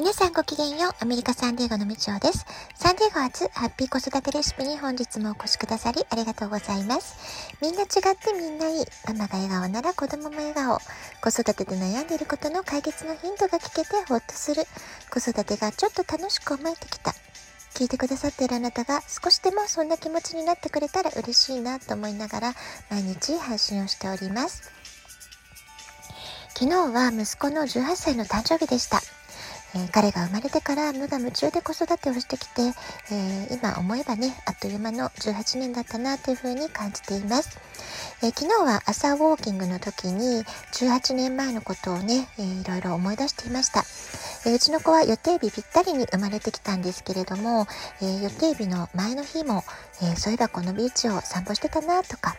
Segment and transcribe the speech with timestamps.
[0.00, 0.92] 皆さんごきげんよう。
[1.00, 2.46] アメリカサンディエゴのみちおです。
[2.74, 7.18] サンディエゴ初ハッピー子育てレシピに本日もお越しくださりありがとうございます。
[7.60, 8.86] みんな違ってみんないい。
[9.06, 10.78] ママが笑顔なら子供も笑顔。
[11.20, 14.64] 子育てで悩んでいることの解決のヒントが聞けてほっとする。
[15.12, 17.12] 子育てがちょっと楽しく思えてきた。
[17.74, 22.54] 聞いてくださっているあなたが少しでもそんな気持ちになってくれたら嬉しいなと思いながら
[22.90, 24.72] 毎日配信をしております。
[26.56, 29.02] 昨日は息子の18歳の誕生日でした。
[29.74, 32.62] えー、彼が生まれてから無我夢中で子育てをしてきて、
[33.12, 37.58] えー、今思えばね、あっという間の18年だったなというふうに感じています。
[38.22, 43.84] えー、昨日は朝ウォーキングの時に18年前のことをね、えー、いろいろ思い出していました。
[44.46, 47.66] えうちの子は予定日ぴったりに生まれてきたんですけれども、
[48.00, 49.64] え予定日の前の日も、
[50.02, 52.36] えそういえばこのビーチを散歩してたなとか、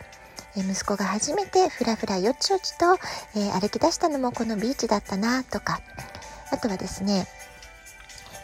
[0.56, 2.94] 息子が初めてふらふらよちよちと、
[3.36, 5.80] え歩き出したのもこのビーチだったなとか、
[6.52, 7.26] あとはですね、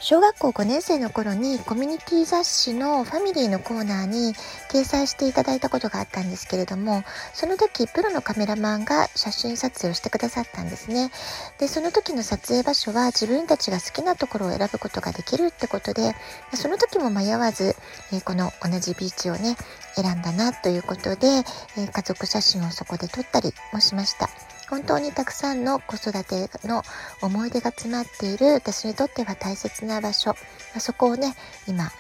[0.01, 4.32] 小学校5年生の頃にコミュニティ雑誌のファミリーのコーナーに
[4.73, 7.02] 掲載していただいたことがあったんですけれども、
[7.35, 11.10] その時プロのカメラマンが写真撮影をしてくださったんですね。
[11.59, 16.15] で、その時の撮影場所は自分たちが好きなところを選ぶことができるってことで、
[16.54, 17.77] その時も迷わず、
[18.13, 19.57] えこの同じビーチをね、
[19.95, 21.45] 選んだなということで、
[21.77, 24.30] え家族写真をそこで撮ったりもしました。
[24.69, 26.83] 本当にたくさんの子育ての
[27.23, 30.35] 思い出が詰まっている私にとっては大切な場所
[30.75, 31.35] あそこをね
[31.66, 31.91] 今、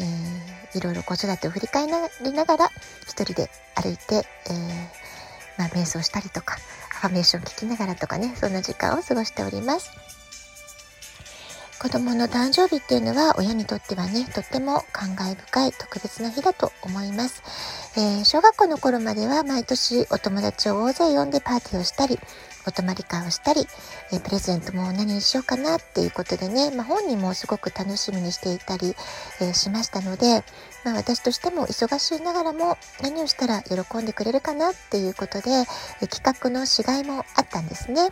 [0.00, 1.86] えー、いろいろ子育てを振り返
[2.22, 2.68] りながら
[3.08, 6.56] 一人で歩いて、えー、まあ、瞑想したりとか
[6.96, 10.21] アファメーション聞きながらとかねそんな時間を過ごしております。
[11.82, 17.42] 子供の誕生日っていうのは親にとってはね、とっても感慨深い特別な日だと思います。
[17.96, 22.20] えー、小学校の頃までは毎年お友達を大勢呼んでパーティーをしたり、
[22.68, 23.66] お泊まり会をしたり、
[24.12, 28.94] えー、プレゼントも何にしようかなっていうことでね、まあ、本人もすごく楽しみにしていたり、
[29.40, 30.44] えー、しましたので、
[30.84, 35.50] まあ、私としても忙しいながらも何をしたら喜んでくれるかなっていうことで、
[36.00, 38.10] え企画のしがいもあったんですね。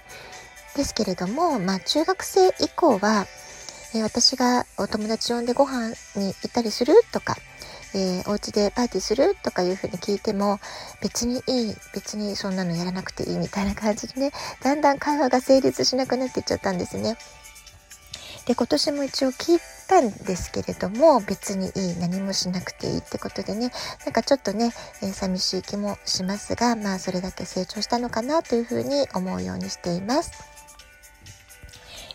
[0.77, 3.29] ですけれども、まあ、中学生以降は、
[3.95, 7.37] え私がお友達呼んでご飯に行ったりするとか、
[7.93, 10.61] えー、お家でパーティーするとかいうふうに聞いても
[11.03, 14.31] 別にいい別にそんなのやらなくていいみたいな感じでね
[14.63, 17.17] だんだん会話が成立しなくなっていっちゃったんですね。
[18.47, 23.71] で今年も一応聞いたんですけれども別にいい何もしなくていいってことでね
[24.05, 24.73] なんかちょっとね、
[25.03, 30.50] えー、寂しい気もしますがまあそれだけ成長したのかなというふうに思うようにしています。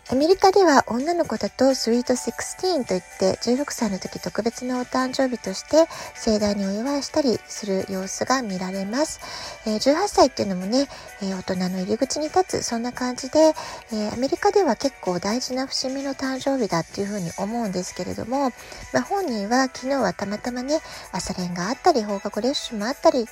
[0.08, 9.18] アメリカでは女の子だとスイート16といって16歳の時特別なお誕生日として盛大にお祝いしたりする様子が見られます。
[9.66, 10.86] え、18歳っていうのもね、
[11.22, 13.52] え、大人の入り口に立つそんな感じで、
[13.92, 18.50] え、アメリカでは結構大事な節目の誕生日だっていうふうに思うんですけれども、
[18.92, 20.78] まあ、本人は昨日はたまたまね
[21.10, 23.26] 朝練があったり放課後レッシュもあったり、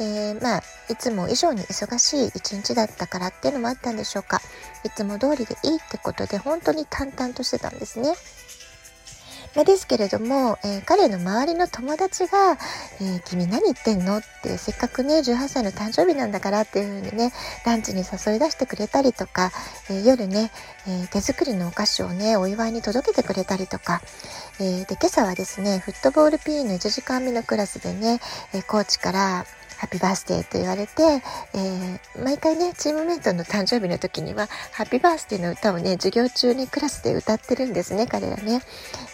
[0.00, 4.40] えまあいつも以上に忙しい一日だったからっていうのもあったんでしょうか。
[4.84, 8.14] いつも通りでいいってことで本当に淡々としてたんですね。
[9.56, 12.58] まあ、ですけれども、えー、彼の周りの友達が、
[13.00, 14.18] えー、君何言ってんの？
[14.18, 17.32] ってせっかくね18歳の誕生日なんだからっていう風にね
[17.64, 19.50] ランチに誘い出してくれたりとか、
[19.88, 20.50] えー、夜ね、
[20.86, 24.02] え手作りのお菓子をねお祝いに届けてくれたりとか、
[24.60, 28.20] えで今朝はですねフットボール P の1時間目のクラスでね、
[28.52, 29.46] えコーチから
[29.78, 31.02] ハッピーバースデーと言われて、
[31.54, 38.62] えー、毎回ね、チームメイトの誕生日の時には、ハッピーバースデーの歌をね、授業中にクラスで歌ってるんですね、彼らね。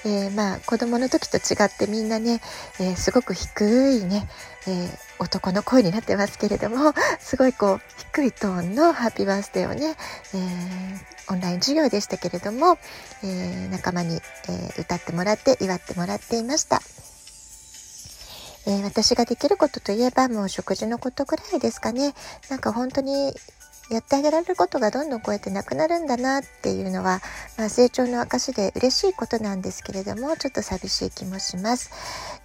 [0.04, 2.40] えー、まあ、子供の時と違ってみんなね、
[2.80, 4.28] えー、すごく低いね、
[4.66, 7.80] え男の声になってますけれども、 すごいこう、
[8.14, 9.96] 低いトーンのハッピーバースデーをね、
[10.34, 12.78] えオンライン授業でしたけれども、
[13.24, 16.80] え仲間に、え歌ってもらって祝ってもらっていました。
[18.66, 22.14] えー、私ができることといえばもう食事のことぐらいですかね。
[22.48, 23.34] なんか本当に
[23.92, 27.20] やってあげられることがどんどんこうやってなくなるんだなっていうのは、
[27.58, 31.90] まあ、成長の証で嬉しいことなんですけれどもちょっと寂しい気もします。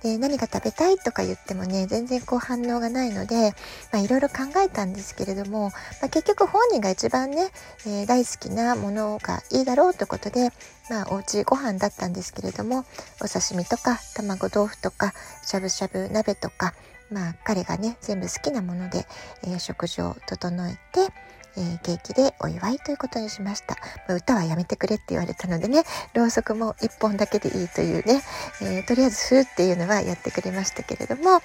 [0.04, 3.54] で何が食べたいとか言ってもね全然こう反応がないので
[3.95, 5.69] いろいろ考えたんですけれども、
[6.01, 7.50] まあ、結局本人が一番ね、
[7.86, 10.51] えー、大好きなものがいいだろうということで、
[10.89, 12.86] まあ、おうちご飯だったんですけれども
[13.22, 15.13] お刺身とか卵豆腐とか
[15.45, 16.74] しゃぶしゃぶ鍋とか
[17.12, 19.06] まあ彼がね全部好きなもので、
[19.44, 21.12] えー、食事を整えて、
[21.57, 23.75] えー、ケーキでお祝いということにしました、
[24.07, 25.83] まあ、歌はやめてくれって言われたのでね
[26.13, 28.21] ろうそくも1本だけでいいというね、
[28.62, 31.42] えー、とりあえずふーっていうのはやってくれましたけれどもまあ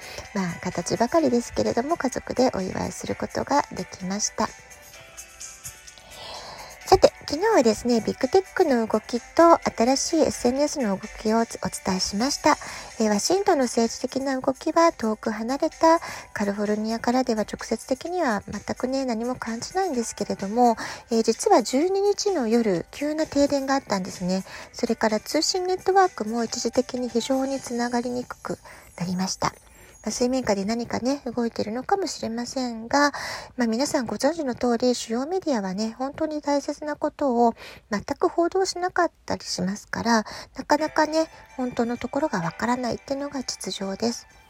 [0.63, 4.72] 形ばかりですけれども家族でお祝いすることができました。
[7.33, 12.59] 昨日はですね、ビッグテックの動きと新しい SNS の動きをお伝えしました。
[13.01, 15.99] えー、ワシントンの政治的な動きは遠く離れた
[16.35, 20.77] カリフォルニアからでは直接的には全くね、何も感じないんですけれども、
[21.11, 24.45] えー、実は12日の夜、急な停電があったんですね。
[24.75, 28.59] それから通信ネットワークも一時的に非常につながりにくく
[28.99, 29.55] なりました。
[30.03, 33.13] まあ、水面下で何かね、動いてるのかもしれませんが、
[33.57, 37.55] まあ、皆さんご存知の通り、主要メディアはね、本当に大切なことを
[37.91, 40.25] 全く報道しなかったりしますから、
[40.57, 44.42] なかなかね、本当のところがわからないっていうのが実情です。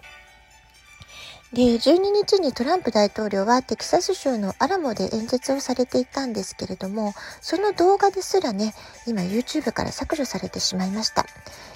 [1.53, 7.13] で、12日にトランプ大統領はテキサス州のアラモで演説をされていたんですけれども、
[7.43, 8.73] その動画ですらね、
[9.07, 11.27] 今 YouTube から削除されてしまいました。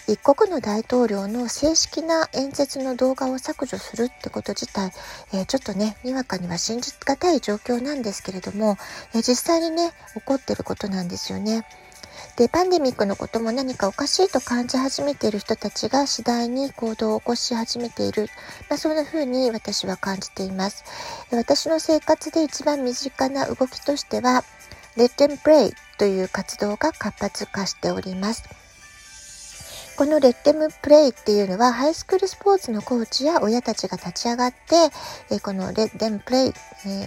[0.08, 4.92] 一国の大統領の正式な演説の動画を削除するってこと自体、
[5.34, 8.78] えー、ちょっとね、にわかには信じがたい状況なんですけれども、
[9.14, 11.66] えー、実際にね、起こってることなんですよね。
[12.36, 18.28] で、パンデミックのことも何かおかしいと感じ始めている人たちが次第に行動を起こし始めている。
[18.68, 20.84] まあ、そんな風に私は感じています。
[21.30, 24.44] 私の生活で一番身近な動きとしては、
[24.96, 28.65] Let them Play という活動が活発化しております。
[29.96, 34.76] このレッテムプレイっていうのはハイスクールスポーツのコーチや親たちが立ち上がって、
[35.34, 36.52] えこのレッテムプレイ、え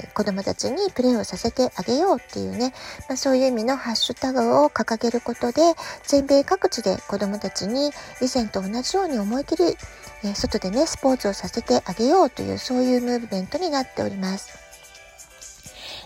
[0.08, 2.74] ー、子供たちにプレイをさせてあげようっていうね、
[3.08, 5.62] まあ、そういう意味のハッシュタグを掲げることで
[6.02, 7.92] 全米各地で子供たちに以
[8.34, 9.78] 前と同じように思い切り、
[10.24, 14.69] え、外でねスポーツをさせてあげようというそういうムーブメントになっております。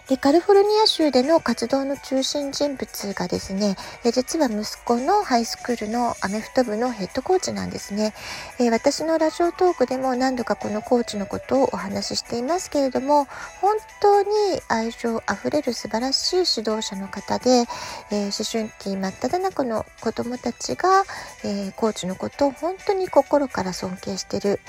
[0.10, 8.14] で、カリフォルニア州での活動の中心人物がですね、え実は息子のハイスクールのアメフト部のヘッドコーチなんですね。
[8.60, 13.28] え私のラジオトークでも何度かこのコーチのことをお話ししていますけれども、
[13.62, 14.28] 本当に
[14.68, 17.64] 愛情あふれる素晴らしい指導者の方で、
[18.12, 21.06] え、思春期真っ只中の子供たちが、
[21.46, 24.60] え、コーチのことを本当に心から尊敬してる、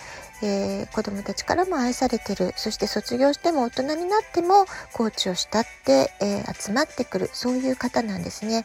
[0.42, 8.64] えー、子供たちからも愛されてるそして卒業しても大人になってもコーチを慕って、えー、集まってくるそういう方なんですね、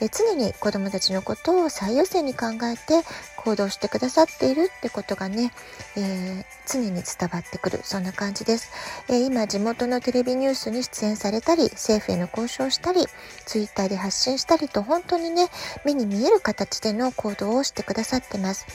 [0.00, 3.06] えー、常に子供たちのことを最優先に考えて
[3.36, 5.52] 行動してくださっているってことがね、
[5.96, 7.78] え常に伝わってくる。
[7.84, 8.72] そんな感じです、
[9.08, 13.06] え今地元のテレビニュースに出演されたり政府への交渉したり
[13.44, 15.46] ツイッターで発信したりと本当にね
[15.84, 18.66] 目に見える形での行動をしてくださってます。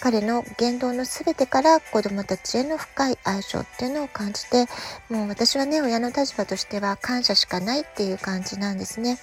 [0.00, 4.66] 彼の言動の全てから子供たちへの深い愛情っていうのを感じて
[5.10, 9.18] もう私はね親の立場としては感謝しかないっていう感じなんですね。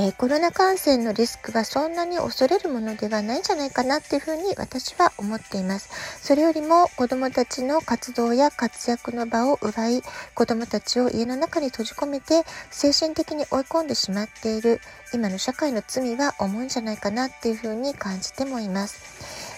[0.00, 5.90] えー、コロナ感染のリスクはそんなに恐れるものではないんじゃないかなっていうふうに私は思っています。
[6.24, 10.02] それよりも子供たちの活動や活躍の場を奪い、
[10.36, 14.80] 子供たちを家の中に閉じ込めて精神的に追い込んでしまっている
[15.12, 19.00] 今の社会の罪は重いんじゃないかなっていうふうに感じてもいます。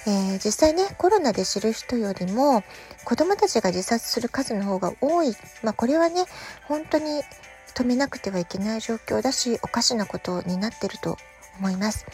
[0.06, 2.64] えー、実際ねコロナで知る人よりも
[3.04, 6.24] 子どもたちが自殺する数の方が多い、まあ、これはね
[6.64, 7.20] 本当に
[7.72, 11.16] 止めなくてはいけない状況だしおかしなことになってると
[11.58, 12.06] 思います。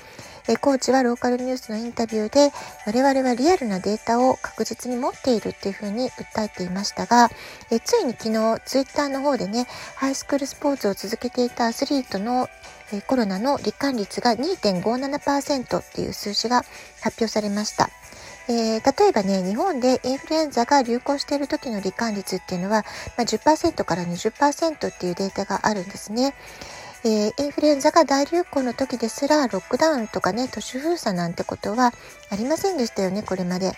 [0.48, 2.52] えコーチはローカルニュースのインタビューで
[2.86, 7.30] 我々はリアルなデータを確実に持っているっていうふうに訴えていましたが
[7.72, 9.66] えついに昨日ツイッターの方でね
[9.96, 12.48] ハイスクールスポーツを続けていたアスリートの
[12.92, 16.62] えコロナの罹患率が2.57%っていう数字が
[17.00, 17.90] 発表されました。
[18.48, 22.84] えー、例えばね、日本でインフルエンザが流行している時の罹患率っていうのは、
[23.16, 26.34] まあ、10%から20%っていうデータがあるんですね。
[27.04, 31.92] えー、インフルエンザが大流行の時ですら、ロックダウンとかね、都市封鎖なんてことは
[32.30, 33.74] ありませんでしたよね、これまで。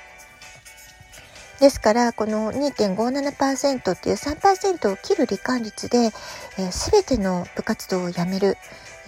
[1.60, 8.56] ですから、この2.57%っていう3%を切る罹患率で、えー、全ての部活動をやめる。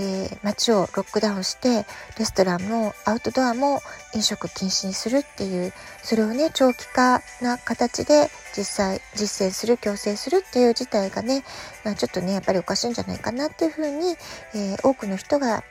[0.02, 1.85] えー、街をロックダウンして
[2.19, 3.83] レストランもアウトドアも
[4.14, 11.45] 飲食禁止にするっていうそれをね長期化な形で実際実践する強制するっていう事態がね、
[11.85, 14.16] まあ、ちょっとねやっぱりおかしいんじゃないかなっていうふうに、
[14.54, 15.62] えー、多くの人が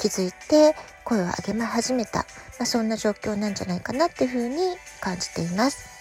[0.00, 2.24] 気づいて声を上げ始めた、ま
[2.62, 4.56] あ、そんな状況なんじゃないかなっていうふうに
[5.00, 5.95] 感じています。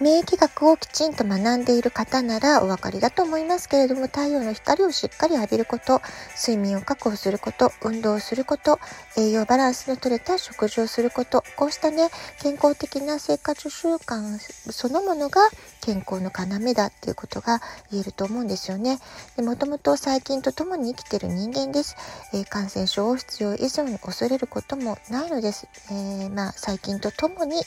[0.00, 6.00] 免疫学をきちんと学んでいる方ならお分かりだと思いますけれども太陽の光をしっかり浴びること
[6.36, 8.78] 睡眠を確保すること運動をすること
[9.16, 14.38] 栄養バランスのとれた食事をすることこうしたね健康的な生活習慣
[14.70, 15.40] そのものが
[15.80, 18.98] 健康の要だっていうことが言えると思うんですよね。
[19.36, 21.96] でもともと細菌と共に生きてる人間です。
[22.34, 25.66] えー、感染症を必要以上に恐れることもないのです。
[25.90, 27.62] えー、まあ細菌と共に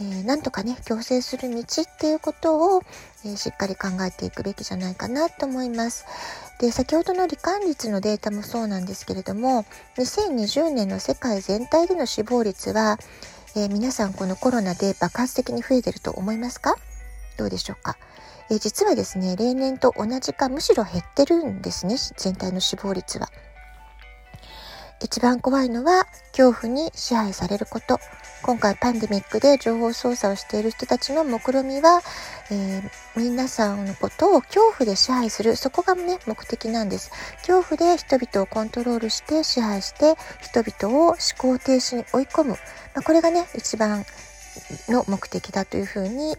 [0.00, 1.64] えー、なんとかね、共生する道っ
[1.98, 2.82] ていうことを、
[3.24, 6.04] えー、しっかり考えていくべきじゃないかなと思います。
[6.58, 9.64] で、先ほどの罹患率のデータもそうなんですけれども、
[9.98, 12.98] 2020年の世界全体での死亡率は、
[13.56, 16.74] えー、皆さんこのコロナで爆発的に増えてると思いますか？
[17.36, 17.96] どうでしょうか、
[18.50, 23.28] えー、実はですね、例年と同じかむしろ減ってるんですね、全体の死亡率は。
[25.04, 28.00] 一番怖いのは恐怖に支配されること。
[28.42, 32.00] 今回パンデミックで情報操作をしている人たちの目論見みは、
[32.50, 35.56] えー、皆さんのことを恐怖で支配する。
[35.56, 37.10] そこがね、目的なんです。
[37.46, 42.50] 恐怖で人々をコントロールして支配して人々を思考停止に追い込む。
[42.52, 42.56] ま
[42.96, 44.06] あ、これがね、一番
[44.88, 46.34] の目的だというふうに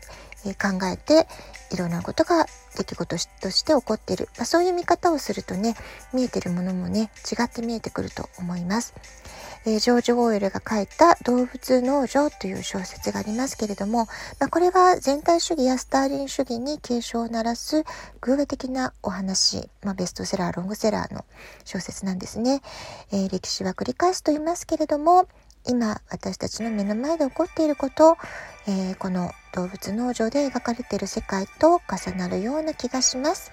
[0.56, 1.28] 考えて
[1.72, 5.76] いろんなことが出来事として起こっている、まあ、そういう見方をするとね
[6.14, 8.94] 見えてるものもね違って見えてくると思います。
[9.68, 14.08] えー、ジョージ・オーエルが書いた「動物農場」という小説がありますけれども、
[14.40, 17.84] まあ、これは全体主義やスターリン主義に警鐘を鳴らす
[18.22, 21.26] 偶話的なお話、まあ、ベストセラーロングセラーの
[21.64, 22.62] 小説なんですね。
[23.12, 25.28] えー、歴史は繰り返すと言いますけれども
[25.68, 28.18] 今私たちの目の前で起こっていることを、
[28.68, 33.52] えー、この動物農場で描かれている世界と重なるような気がします。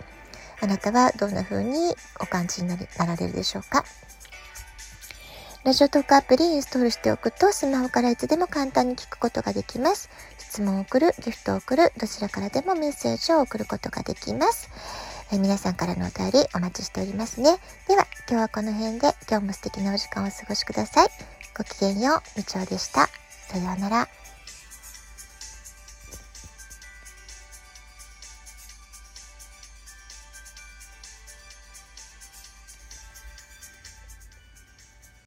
[0.60, 2.76] あなたはどんな風にお感じにな
[3.06, 3.84] られるでしょうか？
[5.64, 10.08] ラジオトークアプリインストールしておくとスマホからいつでも簡単に聞くことができます。
[10.38, 14.68] 質問を送る、ギフトを送る、どちらからでもメッセージを送ることができます。
[15.30, 17.58] え皆さんからのお便りお待ちしておりますね。
[17.88, 21.41] では今日はこの辺で今日も素敵なお時間をお過ごしください。
[21.54, 23.08] ごきげんよう、みちおでした。
[23.48, 24.21] さようなら。